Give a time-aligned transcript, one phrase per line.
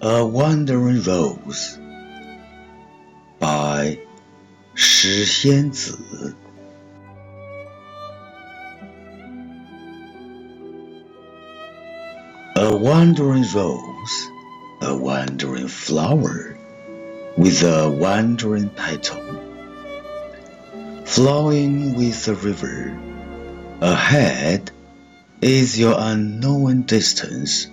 [0.00, 1.78] A Wandering Rose
[3.38, 3.98] by
[4.74, 5.96] 石仙子
[12.56, 14.30] A wandering rose,
[14.80, 16.58] a wandering flower,
[17.36, 19.22] with a wandering petal,
[21.04, 22.98] flowing with the river.
[23.82, 24.70] Ahead
[25.42, 27.66] is your unknown distance,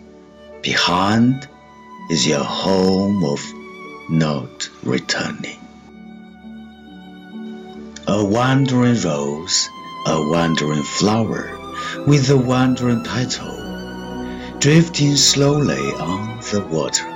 [0.62, 1.48] behind
[2.09, 3.41] is your home of
[4.09, 5.59] not returning.
[8.07, 9.69] A wandering rose,
[10.07, 11.59] a wandering flower,
[12.07, 17.07] with a wandering petal, drifting slowly on the water.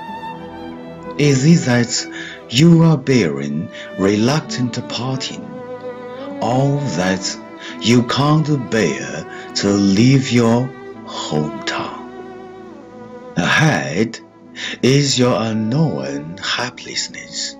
[1.17, 5.43] Is it that you are bearing reluctant parting,
[6.41, 7.39] or that
[7.81, 10.69] you can't bear to leave your
[11.05, 12.11] hometown?
[13.35, 14.19] Ahead
[14.81, 17.55] is your unknown helplessness.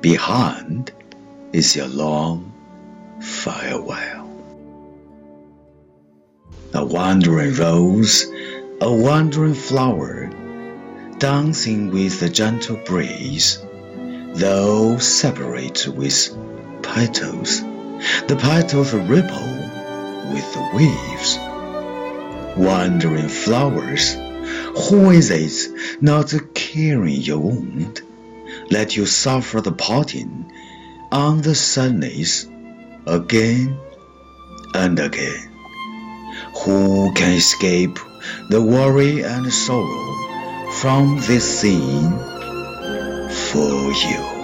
[0.00, 0.92] Behind
[1.52, 2.52] is your long
[3.20, 4.28] farewell.
[6.74, 8.26] A wandering rose,
[8.80, 10.30] a wandering flower,
[11.18, 13.64] dancing with the gentle breeze,
[14.34, 16.36] though separate with
[16.82, 17.62] petals,
[18.28, 19.52] the petals ripple
[20.32, 21.38] with the waves.
[22.58, 24.16] Wandering flowers,
[24.76, 28.02] who is it not caring your wound?
[28.70, 30.52] Let you suffer the parting
[31.10, 32.46] on the sadness
[33.06, 33.78] again
[34.74, 35.50] and again.
[36.64, 37.98] Who can escape
[38.50, 42.12] the worry and sorrow from this scene
[43.30, 44.35] for you?